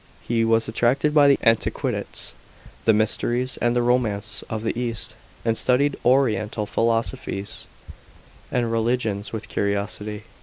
He 0.23 0.43
was 0.43 0.67
attracted 0.67 1.13
by 1.13 1.27
the 1.27 1.37
antiquitit 1.43 2.07
s, 2.11 2.33
the 2.85 2.91
mysteries 2.91 3.57
and 3.57 3.75
the 3.75 3.83
romance 3.83 4.43
of 4.49 4.63
the 4.63 4.75
east, 4.75 5.13
and 5.45 5.55
studied 5.55 5.95
oriental 6.03 6.65
philosophies 6.65 7.67
and 8.51 8.71
religions 8.71 9.31
with 9.31 9.47
curiosity. 9.47 10.23